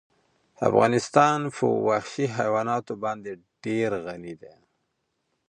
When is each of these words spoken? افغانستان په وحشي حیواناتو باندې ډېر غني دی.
افغانستان 0.69 1.39
په 1.55 1.65
وحشي 1.87 2.25
حیواناتو 2.37 2.93
باندې 3.03 3.31
ډېر 3.63 3.89
غني 4.05 4.33
دی. 4.41 4.55